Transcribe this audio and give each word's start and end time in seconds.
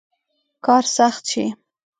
کار 0.65 0.83
سخت 0.95 1.23
شي. 1.31 1.45